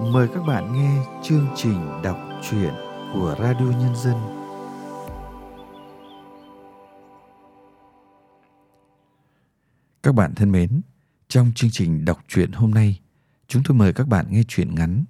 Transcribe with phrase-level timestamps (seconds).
[0.00, 2.18] Mời các bạn nghe chương trình đọc
[2.50, 2.74] truyện
[3.12, 4.16] của Radio Nhân dân.
[10.02, 10.80] Các bạn thân mến,
[11.28, 13.00] trong chương trình đọc truyện hôm nay,
[13.48, 15.04] chúng tôi mời các bạn nghe truyện ngắn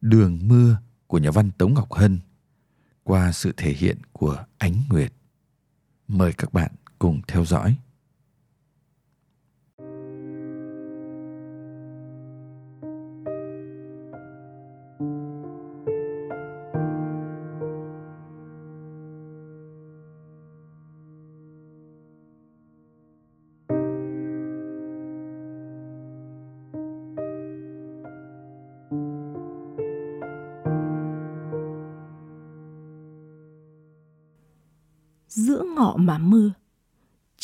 [0.00, 0.76] Đường mưa
[1.06, 2.18] của nhà văn Tống Ngọc Hân
[3.04, 5.12] qua sự thể hiện của Ánh Nguyệt.
[6.08, 7.76] Mời các bạn cùng theo dõi.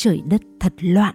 [0.07, 1.15] Trời đất thật loạn.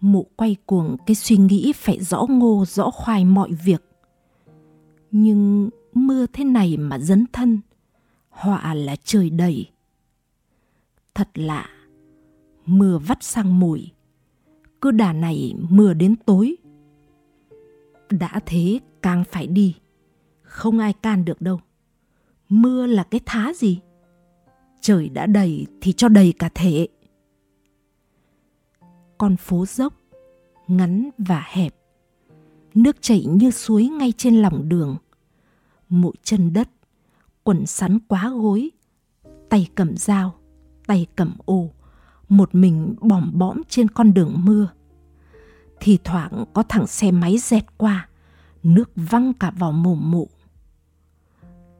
[0.00, 3.84] Mụ quay cuồng, cái suy nghĩ phải rõ ngô, rõ khoai mọi việc.
[5.10, 7.60] Nhưng mưa thế này mà dấn thân,
[8.28, 9.70] họa là trời đầy.
[11.14, 11.68] Thật lạ,
[12.66, 13.90] mưa vắt sang mùi,
[14.80, 16.56] cứ đà này mưa đến tối.
[18.10, 19.74] Đã thế càng phải đi,
[20.42, 21.60] không ai can được đâu.
[22.48, 23.80] Mưa là cái thá gì?
[24.80, 26.88] Trời đã đầy thì cho đầy cả thể
[29.20, 29.94] con phố dốc,
[30.68, 31.74] ngắn và hẹp.
[32.74, 34.96] Nước chảy như suối ngay trên lòng đường.
[35.88, 36.68] Mũi chân đất,
[37.42, 38.70] quần sắn quá gối,
[39.48, 40.34] tay cầm dao,
[40.86, 41.70] tay cầm ô,
[42.28, 44.68] một mình bòm bõm trên con đường mưa.
[45.80, 48.08] Thì thoảng có thằng xe máy dẹt qua,
[48.62, 50.28] nước văng cả vào mồm mụ.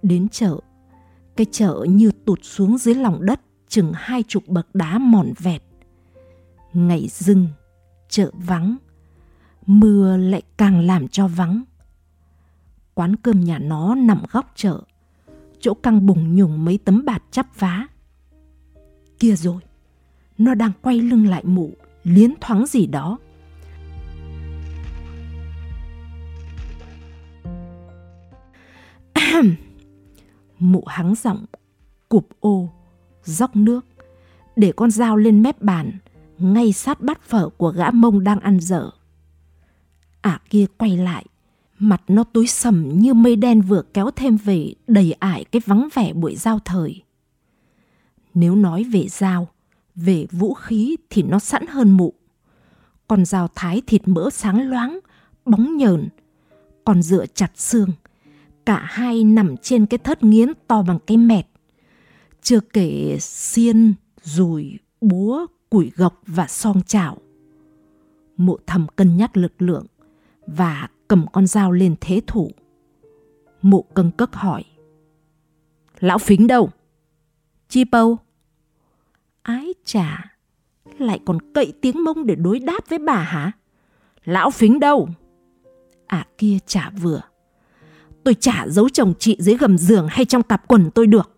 [0.02, 0.60] Đến chợ,
[1.36, 5.62] cái chợ như tụt xuống dưới lòng đất chừng hai chục bậc đá mòn vẹt.
[6.74, 7.48] Ngày rừng
[8.08, 8.76] chợ vắng,
[9.66, 11.62] mưa lại càng làm cho vắng.
[12.94, 14.82] Quán cơm nhà nó nằm góc chợ,
[15.60, 17.86] chỗ căng bùng nhùng mấy tấm bạt chắp vá.
[19.18, 19.62] Kia rồi,
[20.38, 21.72] nó đang quay lưng lại mụ,
[22.04, 23.18] liến thoáng gì đó.
[30.58, 31.44] mụ hắng giọng
[32.08, 32.68] cụp ô
[33.24, 33.86] dốc nước
[34.56, 35.98] để con dao lên mép bàn
[36.40, 38.90] ngay sát bát phở của gã mông đang ăn dở.
[40.20, 41.26] Ả à kia quay lại
[41.78, 45.88] mặt nó tối sầm như mây đen vừa kéo thêm về đầy ải cái vắng
[45.94, 47.02] vẻ buổi giao thời.
[48.34, 49.48] Nếu nói về dao
[49.94, 52.12] về vũ khí thì nó sẵn hơn mụ.
[53.08, 54.98] Còn dao thái thịt mỡ sáng loáng
[55.44, 56.08] bóng nhờn.
[56.84, 57.90] Còn dựa chặt xương
[58.64, 61.46] cả hai nằm trên cái thớt nghiến to bằng cái mẹt.
[62.42, 67.16] Chưa kể xiên, rùi, búa, củi gộc và song chảo.
[68.36, 69.86] Mộ thầm cân nhắc lực lượng
[70.46, 72.50] và cầm con dao lên thế thủ.
[73.62, 74.64] Mộ cân cất hỏi.
[76.00, 76.70] Lão phính đâu?
[77.68, 78.18] Chi bâu?
[79.42, 80.36] Ái chà,
[80.98, 83.52] lại còn cậy tiếng mông để đối đáp với bà hả?
[84.24, 85.08] Lão phính đâu?
[86.06, 87.20] À kia chả vừa
[88.24, 91.30] tôi chả giấu chồng chị dưới gầm giường hay trong cặp quần tôi được.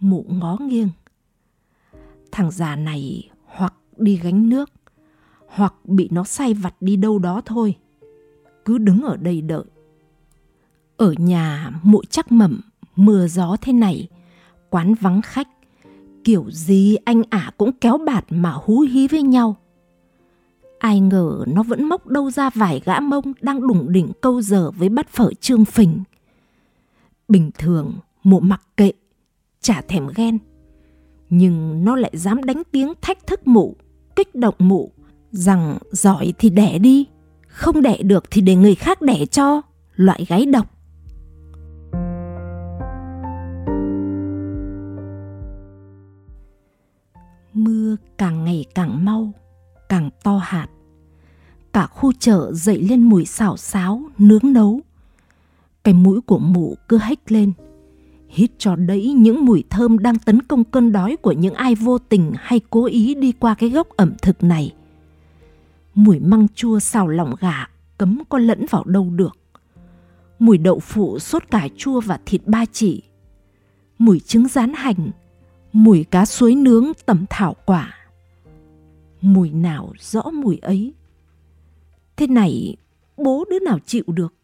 [0.00, 0.88] Mụ ngó nghiêng.
[2.36, 4.70] Thằng già này hoặc đi gánh nước,
[5.46, 7.74] hoặc bị nó say vặt đi đâu đó thôi.
[8.64, 9.64] Cứ đứng ở đây đợi.
[10.96, 12.60] Ở nhà mụ chắc mẩm
[12.96, 14.08] mưa gió thế này,
[14.70, 15.48] quán vắng khách,
[16.24, 19.56] kiểu gì anh ả cũng kéo bạt mà hú hí với nhau
[20.78, 24.70] Ai ngờ nó vẫn móc đâu ra vài gã mông đang đủng đỉnh câu giờ
[24.70, 26.02] với bắt phở trương phình.
[27.28, 27.94] Bình thường,
[28.24, 28.92] mụ mặc kệ,
[29.60, 30.38] chả thèm ghen.
[31.30, 33.76] Nhưng nó lại dám đánh tiếng thách thức mụ,
[34.16, 34.92] kích động mụ,
[35.30, 37.06] rằng giỏi thì đẻ đi,
[37.48, 39.62] không đẻ được thì để người khác đẻ cho,
[39.94, 40.66] loại gái độc.
[47.52, 49.32] Mưa càng ngày càng mau,
[49.88, 50.66] càng to hạt.
[51.72, 54.80] Cả khu chợ dậy lên mùi xào xáo, nướng nấu.
[55.84, 57.52] Cái mũi của mụ cứ hách lên,
[58.28, 61.98] hít cho đẫy những mùi thơm đang tấn công cơn đói của những ai vô
[61.98, 64.74] tình hay cố ý đi qua cái gốc ẩm thực này.
[65.94, 67.68] Mùi măng chua xào lòng gà
[67.98, 69.38] cấm có lẫn vào đâu được.
[70.38, 73.02] Mùi đậu phụ sốt cải chua và thịt ba chỉ.
[73.98, 75.10] Mùi trứng rán hành,
[75.72, 77.96] mùi cá suối nướng tẩm thảo quả
[79.20, 80.94] mùi nào rõ mùi ấy
[82.16, 82.76] thế này
[83.16, 84.34] bố đứa nào chịu được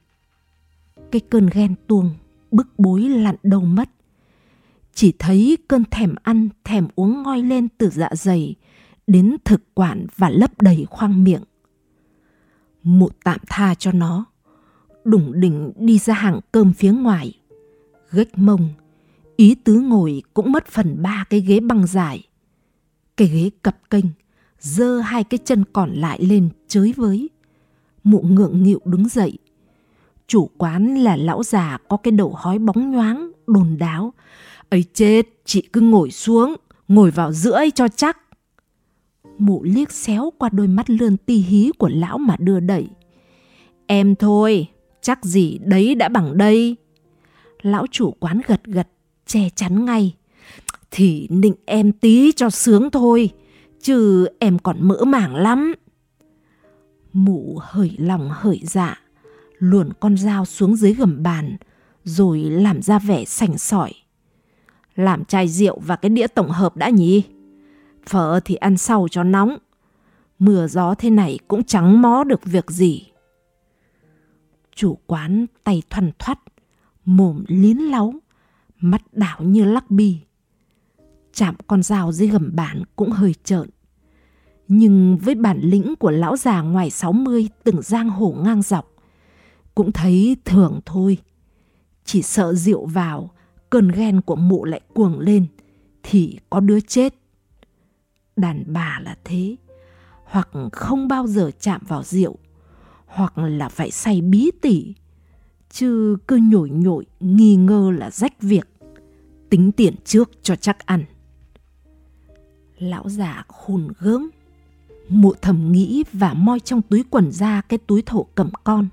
[1.10, 2.10] cái cơn ghen tuông
[2.52, 3.90] bức bối lặn đâu mất
[4.94, 8.54] chỉ thấy cơn thèm ăn thèm uống ngoi lên từ dạ dày
[9.06, 11.42] đến thực quản và lấp đầy khoang miệng
[12.82, 14.24] mụ tạm tha cho nó
[15.04, 17.38] đủng đỉnh đi ra hàng cơm phía ngoài.
[18.10, 18.68] Gách mông,
[19.36, 22.28] ý tứ ngồi cũng mất phần ba cái ghế băng dài.
[23.16, 24.04] Cái ghế cập kênh,
[24.60, 27.30] dơ hai cái chân còn lại lên chới với.
[28.04, 29.38] Mụ ngượng nghịu đứng dậy.
[30.26, 34.12] Chủ quán là lão già có cái đầu hói bóng nhoáng, đồn đáo.
[34.68, 36.56] ấy chết, chị cứ ngồi xuống,
[36.88, 38.18] ngồi vào giữa ấy cho chắc.
[39.38, 42.88] Mụ liếc xéo qua đôi mắt lươn ti hí của lão mà đưa đẩy.
[43.86, 44.66] Em thôi,
[45.02, 46.76] chắc gì đấy đã bằng đây.
[47.62, 48.88] Lão chủ quán gật gật,
[49.26, 50.14] che chắn ngay.
[50.90, 53.30] Thì nịnh em tí cho sướng thôi,
[53.82, 55.74] chứ em còn mỡ màng lắm.
[57.12, 59.01] Mụ hởi lòng hởi dạ,
[59.62, 61.56] luồn con dao xuống dưới gầm bàn,
[62.04, 63.92] rồi làm ra vẻ sành sỏi.
[64.94, 67.22] Làm chai rượu và cái đĩa tổng hợp đã nhỉ?
[68.06, 69.56] Phở thì ăn sau cho nóng.
[70.38, 73.06] Mưa gió thế này cũng chẳng mó được việc gì.
[74.74, 76.38] Chủ quán tay thoăn thoắt,
[77.04, 78.14] mồm liến láu,
[78.80, 80.18] mắt đảo như lắc bi.
[81.32, 83.70] Chạm con dao dưới gầm bàn cũng hơi trợn.
[84.68, 88.91] Nhưng với bản lĩnh của lão già ngoài 60 từng giang hồ ngang dọc,
[89.74, 91.18] cũng thấy thường thôi.
[92.04, 93.30] Chỉ sợ rượu vào,
[93.70, 95.46] cơn ghen của mụ lại cuồng lên,
[96.02, 97.14] thì có đứa chết.
[98.36, 99.56] Đàn bà là thế,
[100.24, 102.36] hoặc không bao giờ chạm vào rượu,
[103.06, 104.94] hoặc là phải say bí tỉ,
[105.70, 108.68] chứ cứ nhồi nhồi nghi ngờ là rách việc,
[109.50, 111.04] tính tiền trước cho chắc ăn.
[112.78, 114.30] Lão già khôn gớm,
[115.08, 118.88] mụ thầm nghĩ và moi trong túi quần ra cái túi thổ cầm con.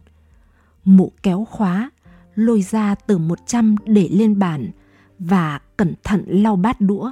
[0.86, 1.92] Mụ kéo khóa,
[2.36, 4.72] lôi ra từ một trăm để lên bàn
[5.20, 7.12] và cẩn thận lau bát đũa.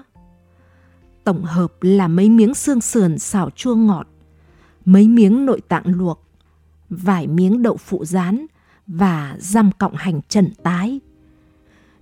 [1.23, 4.07] Tổng hợp là mấy miếng xương sườn xào chua ngọt,
[4.85, 6.23] mấy miếng nội tạng luộc,
[6.89, 8.45] vài miếng đậu phụ rán
[8.87, 10.99] và răm cọng hành trần tái.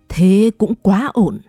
[0.09, 1.39] Thế cũng quá ổn.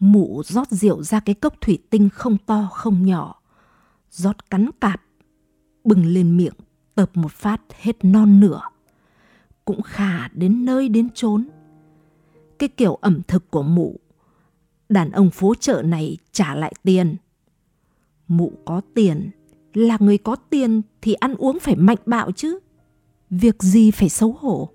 [0.00, 3.42] Mụ rót rượu ra cái cốc thủy tinh không to không nhỏ,
[4.10, 5.02] rót cắn cạp,
[5.84, 6.54] bừng lên miệng
[6.94, 8.60] tập một phát hết non nửa.
[9.64, 11.48] Cũng khả đến nơi đến chốn.
[12.58, 14.00] Cái kiểu ẩm thực của mụ,
[14.88, 17.16] đàn ông phố chợ này trả lại tiền.
[18.28, 19.30] Mụ có tiền,
[19.74, 22.58] là người có tiền thì ăn uống phải mạnh bạo chứ.
[23.30, 24.68] Việc gì phải xấu hổ.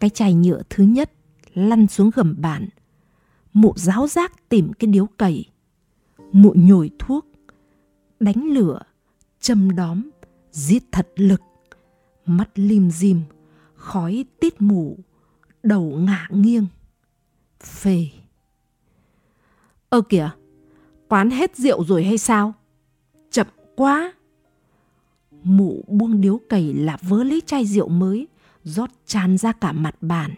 [0.00, 1.12] Cái chai nhựa thứ nhất
[1.54, 2.68] lăn xuống gầm bàn.
[3.52, 5.44] Mụ giáo giác tìm cái điếu cầy
[6.32, 7.26] Mụ nhồi thuốc,
[8.20, 8.80] đánh lửa,
[9.40, 10.10] châm đóm,
[10.58, 11.42] giết thật lực.
[12.26, 13.22] Mắt lim dim,
[13.74, 14.96] khói tít mù,
[15.62, 16.66] đầu ngả nghiêng.
[17.60, 18.06] Phê.
[19.88, 20.30] Ơ kìa,
[21.08, 22.54] quán hết rượu rồi hay sao?
[23.30, 23.46] Chậm
[23.76, 24.12] quá.
[25.42, 28.26] Mụ buông điếu cày là vớ lấy chai rượu mới,
[28.64, 30.34] rót tràn ra cả mặt bàn.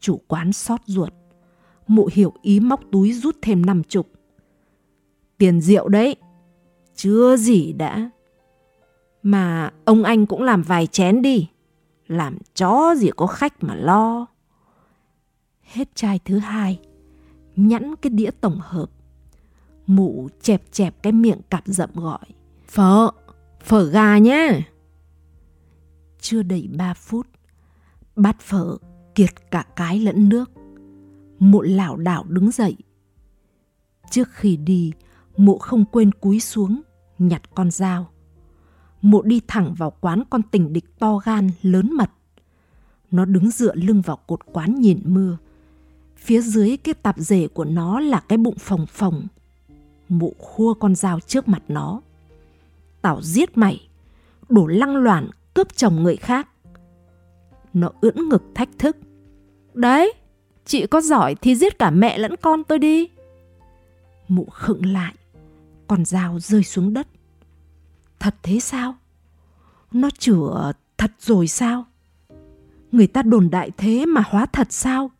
[0.00, 1.12] Chủ quán xót ruột.
[1.86, 4.12] Mụ hiểu ý móc túi rút thêm năm chục.
[5.38, 6.16] Tiền rượu đấy.
[6.94, 8.10] Chưa gì đã.
[9.22, 11.48] Mà ông anh cũng làm vài chén đi.
[12.06, 14.26] Làm chó gì có khách mà lo.
[15.62, 16.80] Hết chai thứ hai,
[17.56, 18.90] nhẵn cái đĩa tổng hợp.
[19.86, 22.26] Mụ chẹp chẹp cái miệng cặp rậm gọi.
[22.68, 23.10] Phở,
[23.60, 24.60] phở gà nhé.
[26.20, 27.26] Chưa đầy ba phút,
[28.16, 28.76] bát phở
[29.14, 30.50] kiệt cả cái lẫn nước.
[31.38, 32.76] Mụ lảo đảo đứng dậy.
[34.10, 34.92] Trước khi đi,
[35.36, 36.80] mụ không quên cúi xuống,
[37.18, 38.10] nhặt con dao.
[39.02, 42.10] Mụ đi thẳng vào quán con tình địch to gan, lớn mật.
[43.10, 45.36] Nó đứng dựa lưng vào cột quán nhìn mưa.
[46.16, 49.26] Phía dưới cái tạp rể của nó là cái bụng phồng phồng.
[50.08, 52.00] Mụ khua con dao trước mặt nó.
[53.02, 53.88] Tao giết mày,
[54.48, 56.48] đổ lăng loạn cướp chồng người khác.
[57.72, 58.96] Nó ưỡn ngực thách thức.
[59.74, 60.12] Đấy,
[60.64, 63.08] chị có giỏi thì giết cả mẹ lẫn con tôi đi.
[64.28, 65.14] Mụ khựng lại,
[65.86, 67.06] con dao rơi xuống đất.
[68.20, 68.96] Thật thế sao?
[69.92, 71.86] Nó chữa thật rồi sao?
[72.92, 75.10] Người ta đồn đại thế mà hóa thật sao?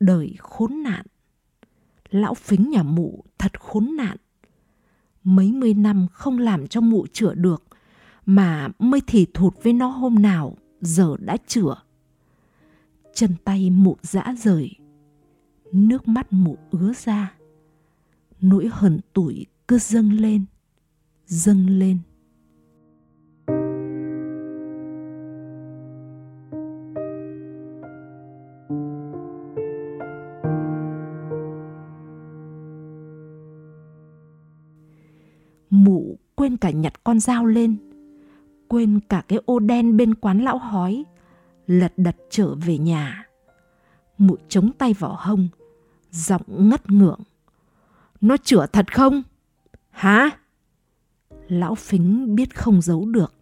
[0.00, 1.06] Đời khốn nạn.
[2.10, 4.16] Lão phính nhà mụ thật khốn nạn.
[5.24, 7.64] Mấy mươi năm không làm cho mụ chữa được
[8.26, 11.74] mà mới thì thụt với nó hôm nào giờ đã chữa.
[13.14, 14.70] Chân tay mụ dã rời,
[15.72, 17.34] nước mắt mụ ứa ra.
[18.40, 20.44] Nỗi hận tuổi cứ dâng lên,
[21.28, 21.98] dâng lên.
[35.70, 37.76] Mụ quên cả nhặt con dao lên
[38.68, 41.04] quên cả cái ô đen bên quán lão hói,
[41.66, 43.26] lật đật trở về nhà.
[44.18, 45.48] Mụ chống tay vào hông,
[46.10, 47.20] giọng ngất ngưỡng.
[48.20, 49.22] Nó chữa thật không?
[49.90, 50.30] Hả?
[51.48, 53.34] Lão phính biết không giấu được.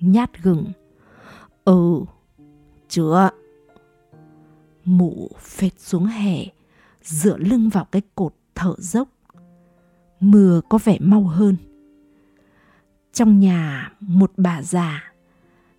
[0.00, 0.66] Nhát gừng.
[1.64, 2.00] Ừ,
[2.88, 3.30] chữa.
[4.84, 6.44] Mụ phệt xuống hè,
[7.02, 9.08] dựa lưng vào cái cột thở dốc.
[10.20, 11.56] Mưa có vẻ mau hơn.
[13.12, 15.12] Trong nhà một bà già,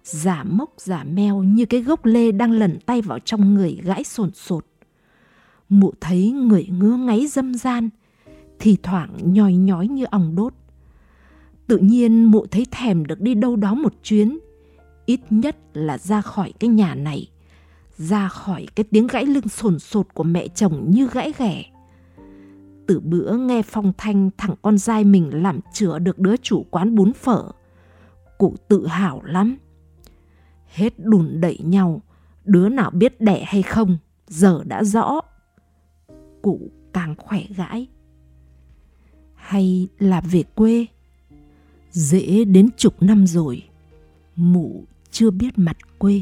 [0.04, 4.04] giả mốc giả meo như cái gốc lê đang lẩn tay vào trong người gãi
[4.04, 4.66] sồn sột.
[5.70, 7.90] Mụ thấy người ngứa ngáy dâm gian,
[8.60, 10.54] thì thoảng nhòi nhói như ong đốt.
[11.68, 14.40] Tự nhiên mụ thấy thèm được đi đâu đó một chuyến,
[15.06, 17.30] ít nhất là ra khỏi cái nhà này,
[17.98, 21.64] ra khỏi cái tiếng gãy lưng sồn sột của mẹ chồng như gãy ghẻ.
[22.88, 26.96] Từ bữa nghe phong thanh thằng con dai mình làm chữa được đứa chủ quán
[26.96, 27.52] bún phở,
[28.38, 29.58] cụ tự hào lắm.
[30.68, 32.02] Hết đùn đẩy nhau,
[32.44, 35.22] đứa nào biết đẻ hay không, giờ đã rõ.
[36.42, 37.88] Cụ càng khỏe gãi
[39.36, 40.86] hay là về quê
[41.96, 43.64] dễ đến chục năm rồi.
[44.36, 46.22] Mụ chưa biết mặt quê.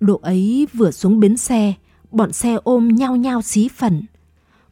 [0.00, 1.74] Độ ấy vừa xuống bến xe,
[2.10, 4.02] bọn xe ôm nhau nhau xí phần.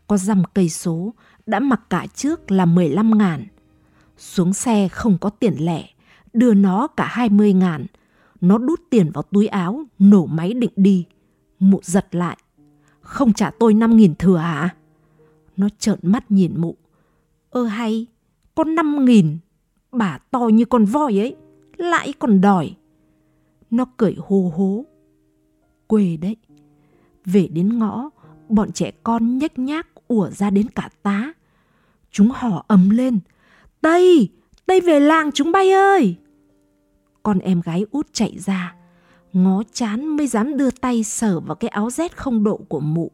[0.07, 1.15] Có dăm cây số,
[1.47, 3.47] đã mặc cả trước là 15 ngàn.
[4.19, 5.89] Xuống xe không có tiền lẻ,
[6.33, 7.87] đưa nó cả hai mươi ngàn.
[8.41, 11.07] Nó đút tiền vào túi áo, nổ máy định đi.
[11.59, 12.37] Mụ giật lại.
[13.01, 14.77] Không trả tôi năm nghìn thừa hả?
[15.57, 16.77] Nó trợn mắt nhìn mụ.
[17.51, 18.07] Ơ hay,
[18.55, 19.39] có năm nghìn,
[19.93, 21.37] bà to như con voi ấy,
[21.77, 22.75] lại còn đòi.
[23.71, 24.85] Nó cười hô hố.
[25.87, 26.37] Quê đấy.
[27.25, 28.11] Về đến ngõ,
[28.49, 31.33] bọn trẻ con nhếch nhác ủa ra đến cả tá.
[32.11, 33.21] Chúng hò ầm lên.
[33.81, 34.29] Tây,
[34.67, 36.17] Tây về làng chúng bay ơi!
[37.23, 38.75] Con em gái út chạy ra,
[39.33, 43.11] ngó chán mới dám đưa tay sờ vào cái áo rét không độ của mụ,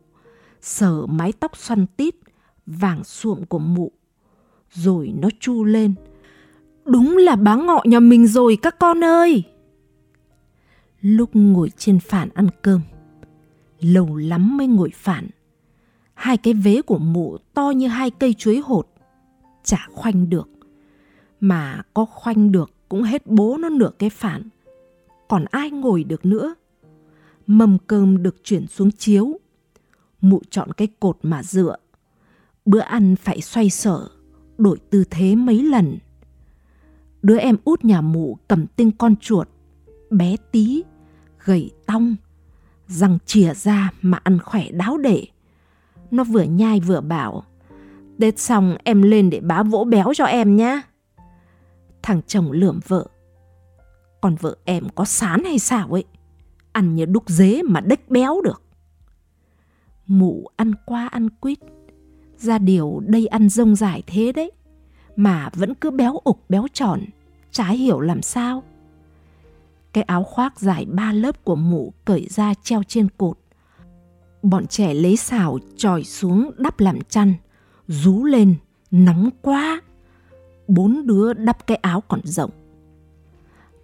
[0.61, 2.15] sờ mái tóc xoăn tít,
[2.67, 3.93] vàng suộm của mụ.
[4.71, 5.95] Rồi nó chu lên.
[6.85, 9.43] Đúng là bá ngọ nhà mình rồi các con ơi!
[11.01, 12.81] Lúc ngồi trên phản ăn cơm,
[13.81, 15.29] lâu lắm mới ngồi phản.
[16.15, 18.89] Hai cái vế của mụ to như hai cây chuối hột,
[19.65, 20.49] chả khoanh được
[21.41, 24.43] mà có khoanh được cũng hết bố nó nửa cái phản.
[25.29, 26.55] Còn ai ngồi được nữa?
[27.47, 29.41] Mâm cơm được chuyển xuống chiếu.
[30.21, 31.77] Mụ chọn cái cột mà dựa.
[32.65, 34.09] Bữa ăn phải xoay sở,
[34.59, 35.99] đổi tư thế mấy lần.
[37.23, 39.49] Đứa em út nhà mụ cầm tinh con chuột,
[40.11, 40.83] bé tí,
[41.45, 42.17] gầy tong,
[42.87, 45.27] răng chìa ra mà ăn khỏe đáo để.
[46.11, 47.45] Nó vừa nhai vừa bảo,
[48.21, 50.81] Tết xong em lên để bá vỗ béo cho em nhé.
[52.07, 53.07] Thằng chồng lườm vợ.
[54.21, 56.05] Còn vợ em có sán hay sao ấy?
[56.73, 58.63] Ăn như đúc dế mà đếch béo được.
[60.07, 61.59] Mụ ăn qua ăn quýt.
[62.39, 64.53] Ra điều đây ăn rông dài thế đấy.
[65.17, 67.01] Mà vẫn cứ béo ục béo tròn.
[67.51, 68.63] Chả hiểu làm sao.
[69.93, 73.39] Cái áo khoác dài ba lớp của mụ cởi ra treo trên cột.
[74.43, 77.35] Bọn trẻ lấy xào tròi xuống đắp làm chăn.
[77.87, 78.55] Rú lên,
[78.91, 79.81] nóng quá
[80.69, 82.51] bốn đứa đắp cái áo còn rộng.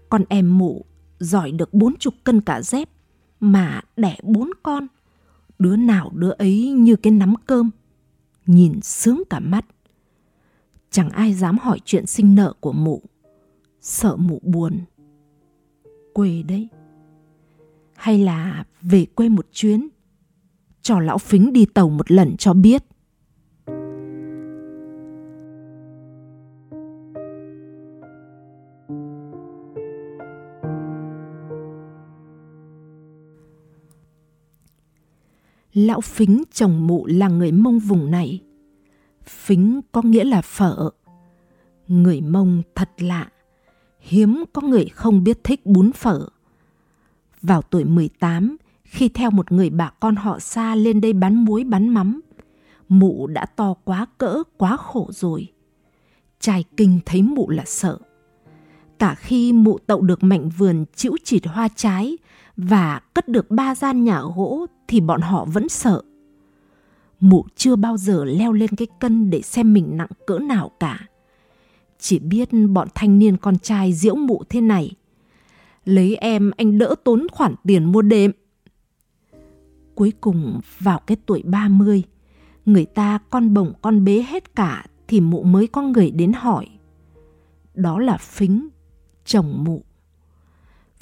[0.09, 0.85] Con em mụ
[1.19, 2.89] giỏi được bốn chục cân cả dép
[3.41, 4.87] mà đẻ bốn con.
[5.59, 7.71] Đứa nào đứa ấy như cái nắm cơm,
[8.47, 9.67] nhìn sướng cả mắt.
[10.91, 13.03] Chẳng ai dám hỏi chuyện sinh nợ của mụ,
[13.81, 14.81] sợ mụ buồn.
[16.13, 16.69] Quê đấy.
[17.95, 19.89] Hay là về quê một chuyến,
[20.83, 22.85] cho lão phính đi tàu một lần cho biết.
[35.87, 38.41] Lão Phính chồng mụ là người Mông vùng này.
[39.25, 40.91] Phính có nghĩa là phở.
[41.89, 43.29] Người Mông thật lạ.
[44.01, 46.29] Hiếm có người không biết thích bún phở.
[47.43, 51.65] Vào tuổi 18, khi theo một người bà con họ xa lên đây bán muối
[51.65, 52.21] bán mắm,
[52.89, 55.53] mụ đã to quá cỡ, quá khổ rồi.
[56.41, 57.99] Trai kinh thấy mụ là sợ.
[58.99, 62.17] Cả khi mụ tậu được mảnh vườn chịu chịt hoa trái
[62.57, 66.03] và cất được ba gian nhà gỗ thì bọn họ vẫn sợ.
[67.21, 71.07] Mụ chưa bao giờ leo lên cái cân để xem mình nặng cỡ nào cả.
[71.99, 74.93] Chỉ biết bọn thanh niên con trai diễu mụ thế này.
[75.85, 78.31] Lấy em anh đỡ tốn khoản tiền mua đệm.
[79.95, 82.03] Cuối cùng vào cái tuổi 30,
[82.67, 86.67] người ta con bồng con bế hết cả thì mụ mới có người đến hỏi.
[87.75, 88.69] Đó là Phính,
[89.25, 89.83] chồng mụ.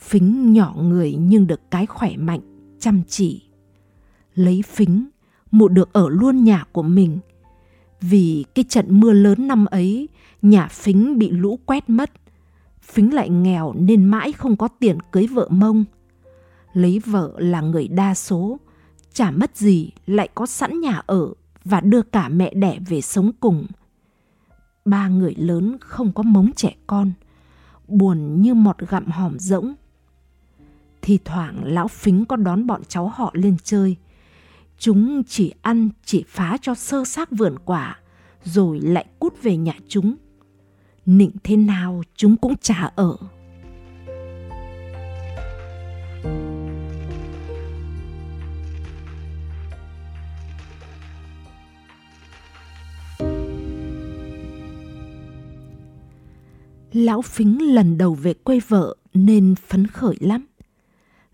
[0.00, 2.40] Phính nhỏ người nhưng được cái khỏe mạnh,
[2.78, 3.42] chăm chỉ.
[4.34, 5.08] Lấy Phính,
[5.50, 7.18] mụ được ở luôn nhà của mình.
[8.00, 10.08] Vì cái trận mưa lớn năm ấy,
[10.42, 12.10] nhà Phính bị lũ quét mất.
[12.82, 15.84] Phính lại nghèo nên mãi không có tiền cưới vợ mông.
[16.72, 18.58] Lấy vợ là người đa số,
[19.12, 21.32] chả mất gì lại có sẵn nhà ở
[21.64, 23.66] và đưa cả mẹ đẻ về sống cùng.
[24.84, 27.12] Ba người lớn không có mống trẻ con,
[27.88, 29.74] buồn như mọt gặm hòm rỗng.
[31.10, 33.96] Thì thoảng lão phính có đón bọn cháu họ lên chơi.
[34.78, 37.98] Chúng chỉ ăn, chỉ phá cho sơ xác vườn quả,
[38.44, 40.16] rồi lại cút về nhà chúng.
[41.06, 43.16] Nịnh thế nào chúng cũng chả ở.
[56.92, 60.49] Lão Phính lần đầu về quê vợ nên phấn khởi lắm.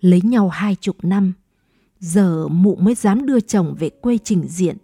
[0.07, 1.33] Lấy nhau hai chục năm,
[2.01, 4.77] giờ mụ mới dám đưa chồng về quê trình diện.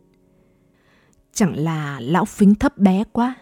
[1.32, 3.34] Chẳng là lão Phính thấp bé quá,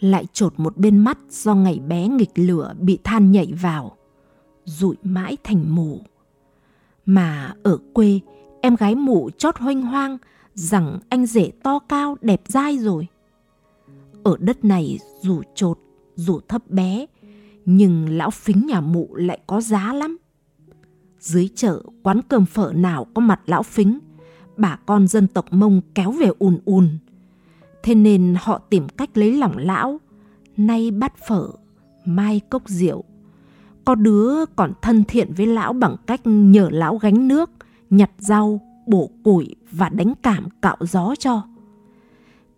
[0.00, 3.96] lại trột một bên mắt do ngày bé nghịch lửa bị than nhảy vào,
[4.64, 6.00] rụi mãi thành mù.
[7.06, 8.20] Mà ở quê,
[8.60, 10.18] em gái mụ chót hoanh hoang
[10.54, 13.06] rằng anh rể to cao đẹp dai rồi.
[14.22, 15.78] Ở đất này dù trột
[16.16, 17.06] dù thấp bé,
[17.64, 20.18] nhưng lão phính nhà mụ lại có giá lắm.
[21.24, 23.98] Dưới chợ, quán cơm phở nào có mặt lão phính,
[24.56, 26.88] bà con dân tộc Mông kéo về ùn ùn.
[27.82, 30.00] Thế nên họ tìm cách lấy lòng lão,
[30.56, 31.48] nay bát phở,
[32.04, 33.04] mai cốc rượu.
[33.84, 37.50] Có đứa còn thân thiện với lão bằng cách nhờ lão gánh nước,
[37.90, 41.42] nhặt rau, bổ củi và đánh cảm cạo gió cho.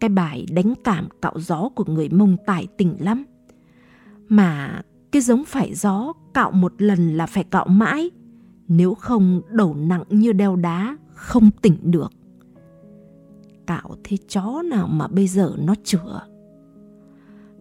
[0.01, 3.25] Cái bài đánh cảm cạo gió của người Mông tài tình lắm
[4.29, 8.11] mà cái giống phải gió cạo một lần là phải cạo mãi,
[8.69, 12.13] nếu không đầu nặng như đeo đá, không tỉnh được.
[13.67, 16.21] Cạo thế chó nào mà bây giờ nó chữa.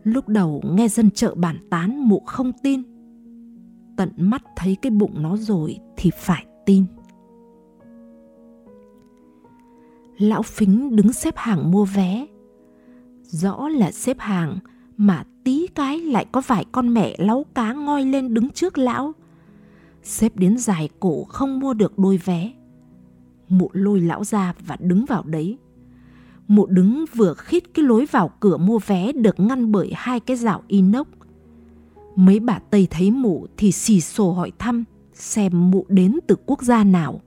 [0.04, 2.84] Lúc đầu nghe dân chợ bàn tán mụ không tin.
[3.98, 6.86] Tận mắt thấy cái bụng nó rồi thì phải tin.
[10.18, 12.26] Lão Phính đứng xếp hàng mua vé.
[13.22, 14.58] Rõ là xếp hàng
[14.98, 19.13] mà tí cái lại có vài con mẹ láu cá ngoi lên đứng trước lão.
[20.06, 22.52] Xếp đến dài cổ không mua được đôi vé.
[23.50, 25.58] Mụ lôi lão ra và đứng vào đấy.
[26.48, 30.38] Mụ đứng vừa khít cái lối vào cửa mua vé được ngăn bởi hai cái
[30.38, 31.08] rào inox.
[32.15, 36.63] Mấy bà Tây thấy mụ thì xì xồ hỏi thăm xem mụ đến từ quốc
[36.63, 37.22] gia nào.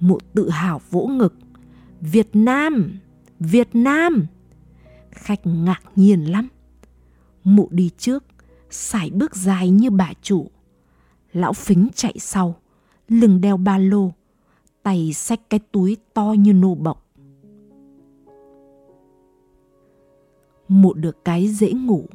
[0.00, 1.34] Mụ tự hào vỗ ngực.
[2.00, 2.98] Việt Nam!
[3.40, 4.26] Việt Nam!
[5.10, 6.48] Khách ngạc nhiên lắm.
[7.44, 8.24] Mụ đi trước,
[8.70, 10.50] sải bước dài như bà chủ.
[11.32, 12.54] Lão phính chạy sau,
[13.08, 14.12] lưng đeo ba lô,
[14.82, 17.06] tay xách cái túi to như nô bọc.
[20.68, 22.06] Mụ được cái dễ ngủ.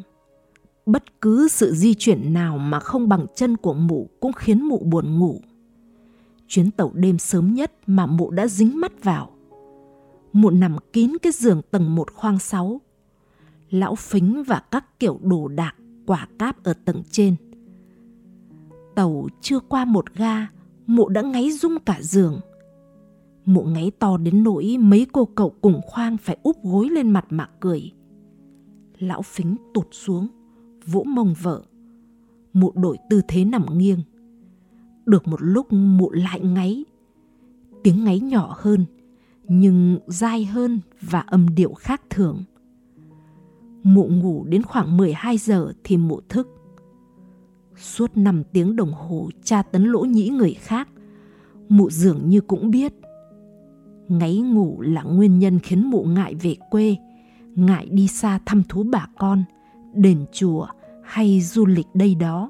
[0.85, 4.77] Bất cứ sự di chuyển nào mà không bằng chân của mụ cũng khiến mụ
[4.79, 5.41] buồn ngủ.
[6.47, 9.29] Chuyến tàu đêm sớm nhất mà mụ đã dính mắt vào.
[10.33, 12.81] Mụ nằm kín cái giường tầng một khoang sáu,
[13.69, 17.35] lão phính và các kiểu đồ đạc, quả cáp ở tầng trên.
[18.95, 20.47] Tàu chưa qua một ga,
[20.87, 22.39] mụ đã ngáy rung cả giường.
[23.45, 27.25] Mụ ngáy to đến nỗi mấy cô cậu cùng khoang phải úp gối lên mặt
[27.29, 27.91] mà cười.
[28.99, 30.27] Lão phính tụt xuống,
[30.85, 31.63] vỗ mông vợ.
[32.53, 33.99] Mụ đổi tư thế nằm nghiêng.
[35.05, 36.85] Được một lúc mụ lại ngáy.
[37.83, 38.85] Tiếng ngáy nhỏ hơn,
[39.47, 42.43] nhưng dai hơn và âm điệu khác thường.
[43.83, 46.47] Mụ ngủ đến khoảng 12 giờ thì mụ thức.
[47.77, 50.89] Suốt 5 tiếng đồng hồ tra tấn lỗ nhĩ người khác,
[51.69, 52.93] mụ dường như cũng biết.
[54.07, 56.95] Ngáy ngủ là nguyên nhân khiến mụ ngại về quê,
[57.55, 59.43] ngại đi xa thăm thú bà con,
[59.93, 60.67] đền chùa
[61.03, 62.49] hay du lịch đây đó.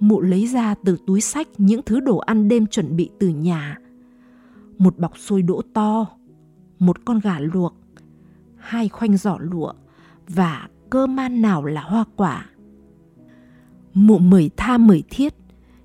[0.00, 3.78] Mụ lấy ra từ túi sách những thứ đồ ăn đêm chuẩn bị từ nhà.
[4.78, 6.06] Một bọc xôi đỗ to,
[6.78, 7.74] một con gà luộc,
[8.56, 9.72] hai khoanh giỏ lụa
[10.28, 12.46] và cơ man nào là hoa quả.
[13.94, 15.34] Mụ mời tha mời thiết,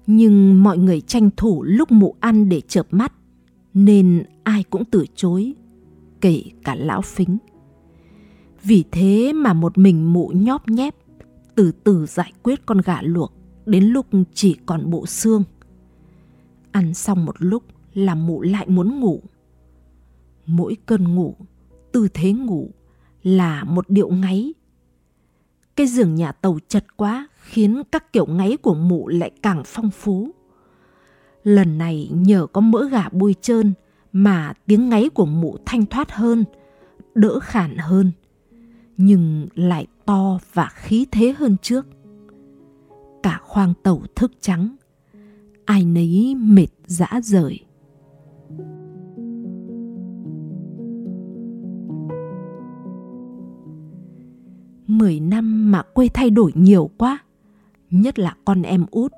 [0.07, 3.13] nhưng mọi người tranh thủ lúc mụ ăn để chợp mắt,
[3.73, 5.53] nên ai cũng từ chối,
[6.21, 7.37] kể cả lão phính.
[8.63, 10.95] Vì thế mà một mình mụ nhóp nhép,
[11.55, 13.33] từ từ giải quyết con gà luộc
[13.65, 15.43] đến lúc chỉ còn bộ xương.
[16.71, 19.21] Ăn xong một lúc, là mụ lại muốn ngủ.
[20.45, 21.35] Mỗi cơn ngủ,
[21.91, 22.71] tư thế ngủ
[23.23, 24.53] là một điệu ngáy.
[25.75, 29.89] Cái giường nhà tàu chật quá khiến các kiểu ngáy của mụ lại càng phong
[29.91, 30.29] phú.
[31.43, 33.73] Lần này nhờ có mỡ gà bôi trơn
[34.11, 36.45] mà tiếng ngáy của mụ thanh thoát hơn,
[37.15, 38.11] đỡ khản hơn,
[38.97, 41.85] nhưng lại to và khí thế hơn trước.
[43.23, 44.75] Cả khoang tàu thức trắng,
[45.65, 47.59] ai nấy mệt dã rời.
[54.87, 57.19] Mười năm mà quê thay đổi nhiều quá,
[57.91, 59.11] nhất là con em út,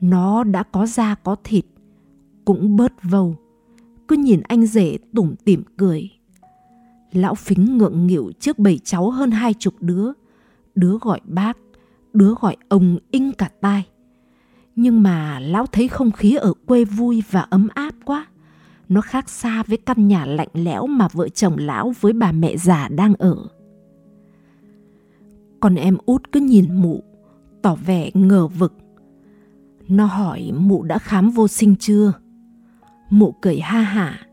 [0.00, 1.64] nó đã có da có thịt,
[2.44, 3.36] cũng bớt vâu,
[4.08, 6.10] cứ nhìn anh rể tủm tỉm cười.
[7.12, 10.12] Lão phính ngượng nghịu trước bảy cháu hơn hai chục đứa,
[10.74, 11.58] đứa gọi bác,
[12.12, 13.86] đứa gọi ông inh cả tai.
[14.76, 18.26] Nhưng mà lão thấy không khí ở quê vui và ấm áp quá.
[18.88, 22.56] Nó khác xa với căn nhà lạnh lẽo mà vợ chồng lão với bà mẹ
[22.56, 23.48] già đang ở.
[25.60, 27.02] Con em út cứ nhìn mụ,
[27.64, 28.72] tỏ vẻ ngờ vực.
[29.88, 32.12] Nó hỏi mụ đã khám vô sinh chưa?
[33.10, 34.26] Mụ cười ha hả.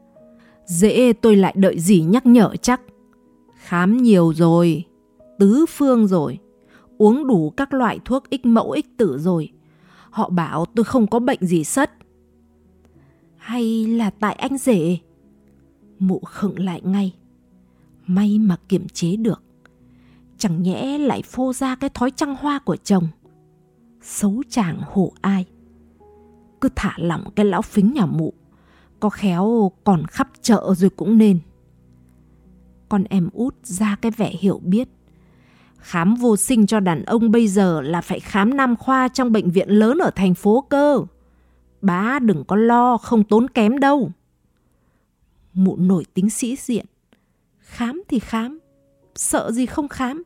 [0.66, 2.82] Dễ tôi lại đợi gì nhắc nhở chắc.
[3.56, 4.86] Khám nhiều rồi,
[5.40, 6.40] tứ phương rồi,
[6.98, 9.50] uống đủ các loại thuốc ích mẫu ích tử rồi.
[10.10, 11.92] Họ bảo tôi không có bệnh gì sất.
[13.38, 14.98] Hay là tại anh rể?
[16.00, 17.14] Mụ khựng lại ngay.
[18.08, 19.44] May mà kiềm chế được.
[20.38, 23.08] Chẳng nhẽ lại phô ra cái thói trăng hoa của chồng.
[24.02, 25.46] Xấu chàng hổ ai.
[26.62, 28.34] Cứ thả lỏng cái lão phính nhà mụ
[29.02, 31.40] có khéo còn khắp chợ rồi cũng nên.
[32.90, 34.88] Con em út ra cái vẻ hiểu biết.
[35.78, 39.52] Khám vô sinh cho đàn ông bây giờ là phải khám nam khoa trong bệnh
[39.52, 41.02] viện lớn ở thành phố cơ.
[41.82, 44.12] Bá đừng có lo không tốn kém đâu.
[45.54, 46.86] Mụ nổi tính sĩ diện.
[47.60, 48.60] Khám thì khám,
[49.16, 50.24] sợ gì không khám.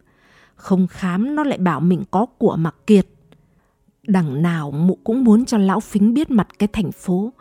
[0.55, 3.07] Không khám nó lại bảo mình có của mặc kiệt.
[4.07, 7.33] Đằng nào mụ cũng muốn cho lão phính biết mặt cái thành phố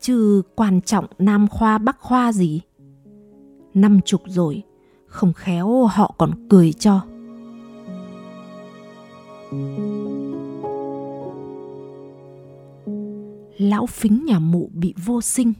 [0.00, 2.60] chứ quan trọng nam khoa bắc khoa gì.
[3.74, 4.62] Năm chục rồi,
[5.06, 7.00] không khéo họ còn cười cho.
[13.58, 15.52] Lão phính nhà mụ bị vô sinh.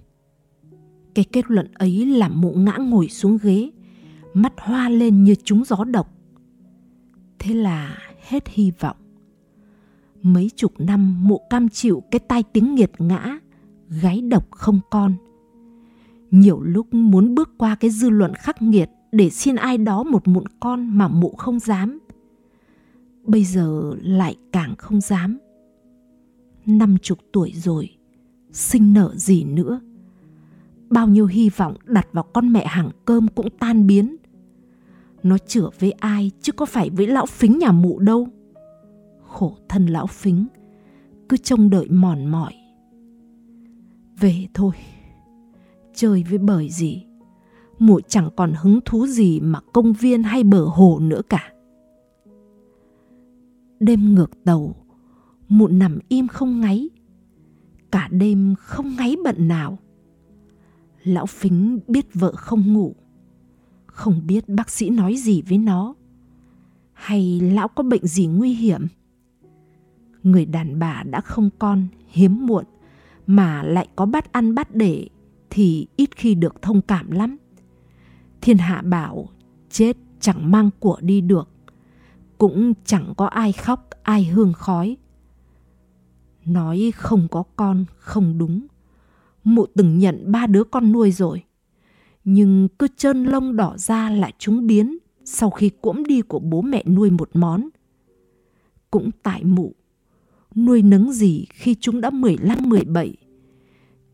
[1.15, 3.71] Cái kết luận ấy làm mụ ngã ngồi xuống ghế,
[4.35, 6.13] mắt hoa lên như trúng gió độc.
[7.39, 8.97] Thế là hết hy vọng.
[10.27, 13.39] Mấy chục năm mụ cam chịu cái tai tiếng nghiệt ngã,
[13.89, 15.15] gái độc không con.
[16.31, 20.29] Nhiều lúc muốn bước qua cái dư luận khắc nghiệt để xin ai đó một
[20.29, 21.99] mụn con mà mụ không dám.
[23.25, 25.39] Bây giờ lại càng không dám.
[26.67, 27.91] Năm chục tuổi rồi,
[28.53, 29.81] sinh nở gì nữa.
[30.91, 34.17] Bao nhiêu hy vọng đặt vào con mẹ hàng cơm cũng tan biến.
[35.23, 38.29] Nó chữa với ai chứ có phải với lão phính nhà mụ đâu.
[39.37, 40.47] Khổ thân lão phính,
[41.29, 42.55] cứ trông đợi mòn mỏi.
[44.21, 44.73] Về thôi.
[45.95, 47.05] Chơi với bời gì?
[47.79, 51.53] Mụ chẳng còn hứng thú gì mà công viên hay bờ hồ nữa cả.
[53.81, 54.75] Đêm ngược tàu
[55.49, 56.89] mụ nằm im không ngáy.
[57.91, 59.79] Cả đêm không ngáy bận nào.
[61.03, 62.95] Lão phính biết vợ không ngủ.
[63.87, 65.95] Không biết bác sĩ nói gì với nó.
[66.93, 68.87] Hay lão có bệnh gì nguy hiểm?
[70.27, 72.65] Người đàn bà đã không con hiếm muộn
[73.27, 75.09] mà lại có bắt ăn bắt để
[75.51, 77.37] thì ít khi được thông cảm lắm.
[78.41, 79.29] Thiên hạ bảo
[79.71, 81.49] chết chẳng mang của đi được,
[82.39, 84.97] cũng chẳng có ai khóc ai hương khói.
[86.45, 88.67] Nói không có con không đúng.
[89.45, 91.43] Mụ từng nhận ba đứa con nuôi rồi.
[92.25, 96.63] Nhưng cứ trơn lông đỏ ra lại chúng biến sau khi cuỗm đi của bố
[96.63, 97.69] mẹ nuôi một món.
[98.91, 99.75] Cũng tại mụ
[100.57, 103.13] nuôi nấng gì khi chúng đã 15-17.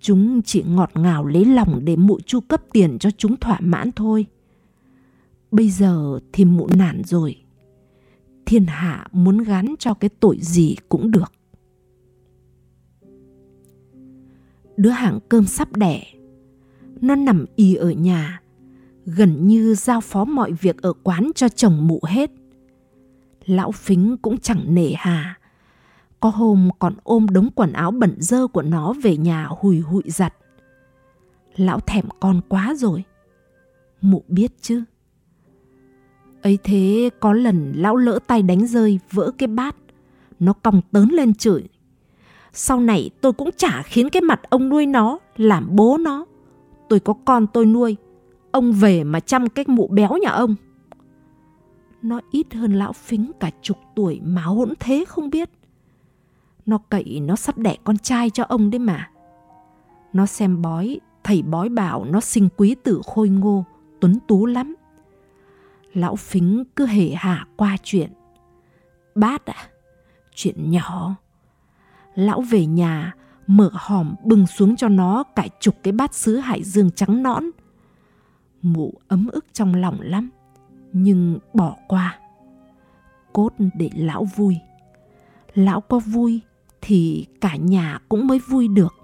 [0.01, 3.93] Chúng chỉ ngọt ngào lấy lòng để mụ chu cấp tiền cho chúng thỏa mãn
[3.93, 4.27] thôi.
[5.51, 7.37] Bây giờ thì mụ nản rồi.
[8.47, 11.33] Thiên hạ muốn gắn cho cái tội gì cũng được.
[14.77, 16.05] Đứa hàng cơm sắp đẻ.
[17.01, 18.43] Nó nằm y ở nhà,
[19.05, 22.31] gần như giao phó mọi việc ở quán cho chồng mụ hết.
[23.45, 25.39] Lão Phính cũng chẳng nể hà
[26.23, 30.03] có hôm còn ôm đống quần áo bẩn dơ của nó về nhà hùi hụi
[30.07, 30.35] giặt.
[31.57, 33.05] Lão thèm con quá rồi.
[34.01, 34.85] Mụ biết chứ.
[36.43, 39.77] Ấy thế có lần lão lỡ tay đánh rơi vỡ cái bát.
[40.41, 41.63] Nó còng tớn lên chửi.
[42.53, 46.25] Sau này tôi cũng chả khiến cái mặt ông nuôi nó, làm bố nó.
[46.89, 47.97] Tôi có con tôi nuôi.
[48.51, 50.55] Ông về mà chăm cái mụ béo nhà ông.
[52.03, 55.51] Nó ít hơn lão phính cả chục tuổi mà hỗn thế không biết.
[56.67, 59.11] Nó cậy nó sắp đẻ con trai cho ông đấy mà.
[60.13, 63.65] Nó xem bói, thầy bói bảo nó sinh quý tử khôi ngô,
[64.01, 64.75] tuấn tú lắm.
[65.93, 68.13] Lão phính cứ hề hạ qua chuyện.
[69.15, 69.69] Bát à,
[70.35, 71.15] chuyện nhỏ.
[72.15, 73.15] Lão về nhà,
[73.47, 77.45] mở hòm bưng xuống cho nó cả chục cái bát sứ hải dương trắng nõn.
[78.63, 80.31] Mụ ấm ức trong lòng lắm,
[80.93, 82.19] nhưng bỏ qua.
[83.33, 84.57] Cốt để lão vui.
[85.55, 86.41] Lão có vui
[86.83, 88.95] thì cả nhà cũng mới vui được.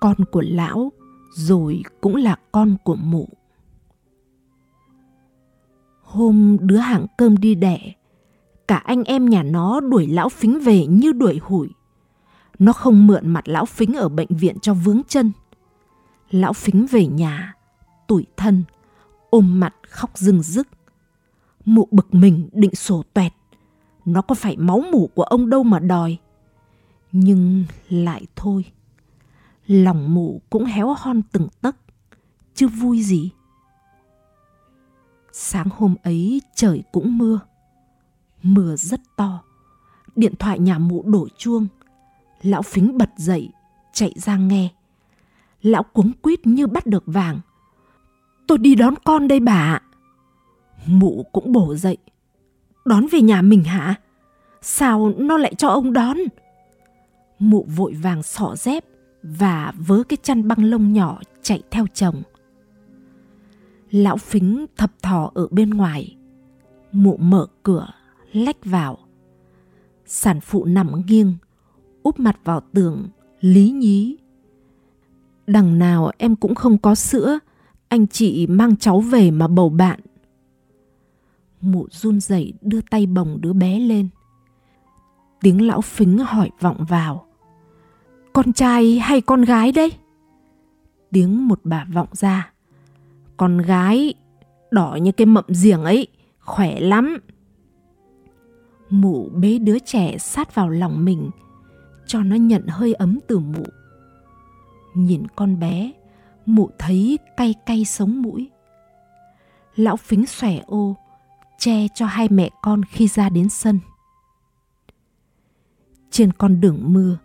[0.00, 0.92] Con của lão
[1.30, 3.28] rồi cũng là con của mụ.
[6.02, 7.92] Hôm đứa hàng cơm đi đẻ,
[8.68, 11.68] cả anh em nhà nó đuổi lão phính về như đuổi hủi.
[12.58, 15.32] Nó không mượn mặt lão phính ở bệnh viện cho vướng chân.
[16.30, 17.54] Lão phính về nhà,
[18.06, 18.64] tủi thân,
[19.30, 20.68] ôm mặt khóc rưng rức.
[21.64, 23.32] Mụ bực mình định sổ toẹt.
[24.04, 26.18] Nó có phải máu mủ của ông đâu mà đòi.
[27.12, 28.64] Nhưng lại thôi.
[29.66, 31.76] Lòng mụ cũng héo hon từng tấc,
[32.54, 33.30] chứ vui gì.
[35.32, 37.40] Sáng hôm ấy trời cũng mưa.
[38.42, 39.42] Mưa rất to.
[40.16, 41.66] Điện thoại nhà mụ đổ chuông.
[42.42, 43.50] Lão phính bật dậy,
[43.92, 44.68] chạy ra nghe.
[45.62, 47.40] Lão cuống quýt như bắt được vàng.
[48.46, 49.80] Tôi đi đón con đây bà
[50.86, 51.96] Mụ cũng bổ dậy.
[52.84, 53.94] Đón về nhà mình hả?
[54.62, 56.16] Sao nó lại cho ông đón?
[57.38, 58.84] Mụ vội vàng xỏ dép
[59.22, 62.22] và vớ cái chăn băng lông nhỏ chạy theo chồng.
[63.90, 66.16] Lão phính thập thò ở bên ngoài.
[66.92, 67.86] Mụ mở cửa,
[68.32, 68.98] lách vào.
[70.06, 71.34] Sản phụ nằm nghiêng,
[72.02, 73.08] úp mặt vào tường,
[73.40, 74.16] lý nhí.
[75.46, 77.38] Đằng nào em cũng không có sữa,
[77.88, 80.00] anh chị mang cháu về mà bầu bạn.
[81.60, 84.08] Mụ run rẩy đưa tay bồng đứa bé lên.
[85.40, 87.27] Tiếng lão phính hỏi vọng vào.
[88.38, 89.92] Con trai hay con gái đấy?
[91.10, 92.52] Tiếng một bà vọng ra.
[93.36, 94.14] Con gái,
[94.70, 96.06] đỏ như cái mậm giềng ấy,
[96.40, 97.18] khỏe lắm.
[98.90, 101.30] Mụ bế đứa trẻ sát vào lòng mình,
[102.06, 103.64] cho nó nhận hơi ấm từ mụ.
[104.94, 105.92] Nhìn con bé,
[106.46, 108.50] mụ thấy cay cay sống mũi.
[109.76, 110.96] Lão phính xòe ô,
[111.58, 113.78] che cho hai mẹ con khi ra đến sân.
[116.10, 117.18] Trên con đường mưa,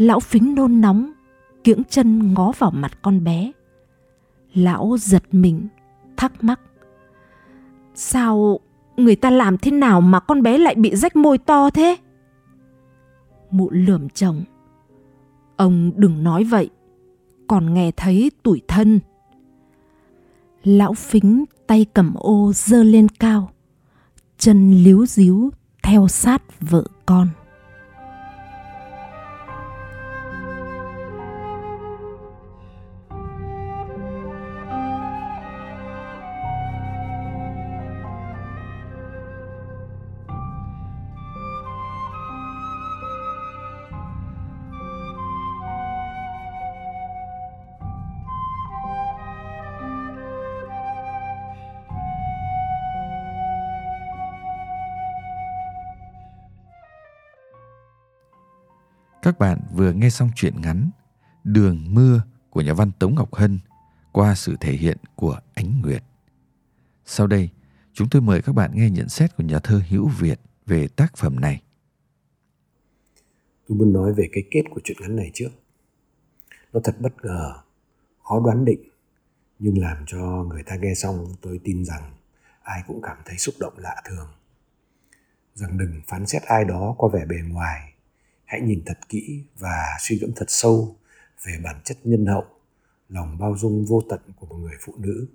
[0.00, 1.12] lão phính nôn nóng,
[1.64, 3.52] kiễng chân ngó vào mặt con bé.
[4.54, 5.68] Lão giật mình,
[6.16, 6.60] thắc mắc.
[7.94, 8.60] Sao
[8.96, 11.96] người ta làm thế nào mà con bé lại bị rách môi to thế?
[13.50, 14.44] Mụ lườm chồng.
[15.56, 16.70] Ông đừng nói vậy,
[17.46, 19.00] còn nghe thấy tủi thân.
[20.64, 23.50] Lão phính tay cầm ô dơ lên cao,
[24.38, 25.50] chân líu díu
[25.82, 27.28] theo sát vợ con.
[59.30, 60.90] Các bạn vừa nghe xong truyện ngắn
[61.44, 63.58] Đường mưa của nhà văn Tống Ngọc Hân
[64.12, 66.02] qua sự thể hiện của Ánh Nguyệt.
[67.04, 67.48] Sau đây,
[67.92, 71.16] chúng tôi mời các bạn nghe nhận xét của nhà thơ Hữu Việt về tác
[71.16, 71.62] phẩm này.
[73.68, 75.50] Tôi muốn nói về cái kết của truyện ngắn này trước.
[76.72, 77.52] Nó thật bất ngờ,
[78.22, 78.82] khó đoán định,
[79.58, 82.14] nhưng làm cho người ta nghe xong tôi tin rằng
[82.62, 84.28] ai cũng cảm thấy xúc động lạ thường.
[85.54, 87.89] Rằng đừng phán xét ai đó qua vẻ bề ngoài
[88.50, 90.96] hãy nhìn thật kỹ và suy ngẫm thật sâu
[91.46, 92.44] về bản chất nhân hậu,
[93.08, 95.26] lòng bao dung vô tận của một người phụ nữ.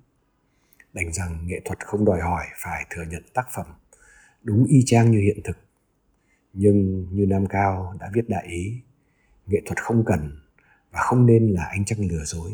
[0.94, 3.66] Đành rằng nghệ thuật không đòi hỏi phải thừa nhận tác phẩm
[4.44, 5.58] đúng y chang như hiện thực.
[6.54, 8.82] Nhưng như nam cao đã viết đại ý,
[9.48, 10.40] nghệ thuật không cần
[10.92, 12.52] và không nên là ánh trăng lừa dối.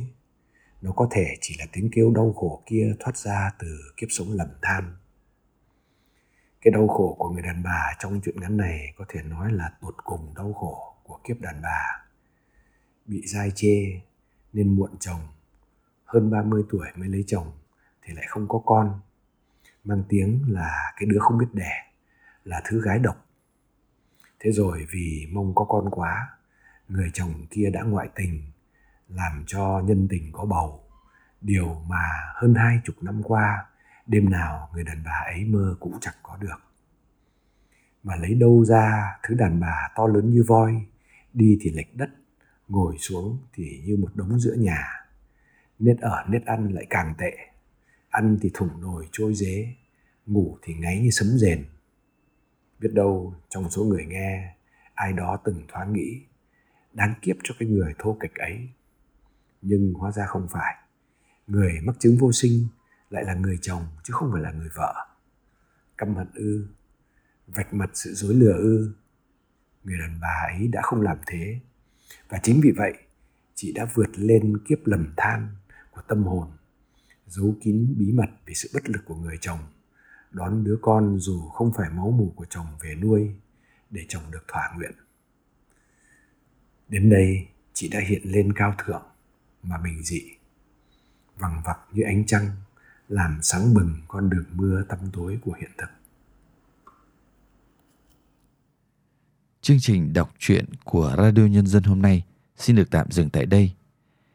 [0.82, 4.32] Nó có thể chỉ là tiếng kêu đau khổ kia thoát ra từ kiếp sống
[4.32, 4.96] lầm than
[6.62, 9.72] cái đau khổ của người đàn bà trong chuyện ngắn này có thể nói là
[9.82, 12.06] tột cùng đau khổ của kiếp đàn bà.
[13.06, 14.02] Bị dai chê
[14.54, 15.20] nên muộn chồng,
[16.06, 17.52] hơn 30 tuổi mới lấy chồng
[18.02, 19.00] thì lại không có con.
[19.84, 21.92] Mang tiếng là cái đứa không biết đẻ,
[22.44, 23.26] là thứ gái độc.
[24.40, 26.30] Thế rồi vì mong có con quá,
[26.88, 28.52] người chồng kia đã ngoại tình,
[29.08, 30.84] làm cho nhân tình có bầu.
[31.42, 33.71] Điều mà hơn hai chục năm qua
[34.12, 36.58] đêm nào người đàn bà ấy mơ cũng chẳng có được.
[38.04, 40.86] Mà lấy đâu ra, thứ đàn bà to lớn như voi,
[41.34, 42.10] đi thì lệch đất,
[42.68, 44.88] ngồi xuống thì như một đống giữa nhà.
[45.80, 47.38] Nết ở nết ăn lại càng tệ.
[48.10, 49.76] Ăn thì thủng nồi trôi dế,
[50.26, 51.66] ngủ thì ngáy như sấm rền.
[52.80, 54.56] Biết đâu trong số người nghe,
[54.94, 56.22] ai đó từng thoáng nghĩ,
[56.94, 58.70] đáng kiếp cho cái người thô kịch ấy.
[59.62, 60.76] Nhưng hóa ra không phải.
[61.48, 62.68] Người mắc chứng vô sinh
[63.12, 65.08] lại là người chồng, chứ không phải là người vợ.
[65.98, 66.68] Căm hận ư,
[67.48, 68.94] vạch mặt sự dối lừa ư.
[69.84, 71.60] Người đàn bà ấy đã không làm thế.
[72.30, 72.94] Và chính vì vậy,
[73.56, 75.56] chị đã vượt lên kiếp lầm than
[75.92, 76.52] của tâm hồn,
[77.28, 79.60] giấu kín bí mật về sự bất lực của người chồng,
[80.32, 83.36] đón đứa con dù không phải máu mủ của chồng về nuôi
[83.90, 84.92] để chồng được thỏa nguyện.
[86.88, 89.04] Đến đây, chị đã hiện lên cao thượng
[89.64, 90.22] mà bình dị,
[91.38, 92.50] vằng vặc như ánh trăng
[93.12, 95.90] làm sáng bừng con đường mưa tăm tối của hiện thực
[99.62, 102.24] Chương trình đọc truyện của Radio Nhân dân hôm nay
[102.58, 103.72] xin được tạm dừng tại đây.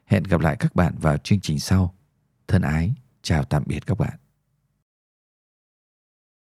[0.05, 1.95] Hẹn gặp lại các bạn vào chương trình sau.
[2.47, 4.17] Thân ái, chào tạm biệt các bạn.